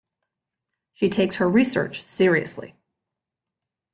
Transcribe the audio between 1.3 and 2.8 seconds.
her research seriously.